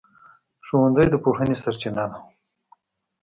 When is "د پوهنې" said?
1.11-1.55